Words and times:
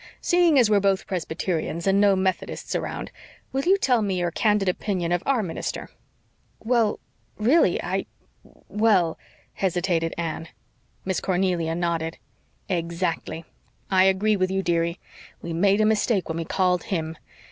Seeing 0.19 0.57
as 0.57 0.67
we're 0.67 0.79
both 0.79 1.05
Presbyterians 1.05 1.85
and 1.85 2.01
no 2.01 2.15
Methodists 2.15 2.73
around, 2.73 3.11
will 3.53 3.61
you 3.65 3.77
tell 3.77 4.01
me 4.01 4.17
your 4.17 4.31
candid 4.31 4.67
opinion 4.67 5.11
of 5.11 5.21
OUR 5.27 5.43
minister?" 5.43 5.91
"Why 6.57 6.93
really 7.37 7.79
I 7.83 8.07
well," 8.43 9.19
hesitated 9.53 10.15
Anne. 10.17 10.47
Miss 11.05 11.19
Cornelia 11.21 11.75
nodded. 11.75 12.17
"Exactly. 12.67 13.45
I 13.91 14.05
agree 14.05 14.35
with 14.35 14.49
you, 14.49 14.63
dearie. 14.63 14.99
We 15.43 15.53
made 15.53 15.79
a 15.81 15.85
mistake 15.85 16.29
when 16.29 16.39
we 16.39 16.45
called 16.45 16.85
HIM. 16.85 17.15